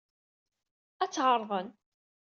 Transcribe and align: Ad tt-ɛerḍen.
Ad 1.03 1.09
tt-ɛerḍen. 1.11 1.67